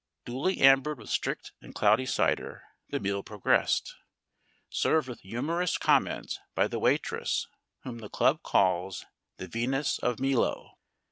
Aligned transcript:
Duly 0.25 0.61
ambered 0.61 0.97
with 0.97 1.11
strict 1.11 1.51
and 1.61 1.75
cloudy 1.75 2.07
cider, 2.07 2.63
the 2.89 2.99
meal 2.99 3.21
progressed, 3.21 3.95
served 4.67 5.07
with 5.07 5.19
humorous 5.19 5.77
comments 5.77 6.39
by 6.55 6.67
the 6.67 6.79
waitress 6.79 7.45
whom 7.83 7.99
the 7.99 8.09
club 8.09 8.41
calls 8.41 9.05
the 9.37 9.47
Venus 9.47 9.99
of 9.99 10.15
Mealo. 10.19 10.71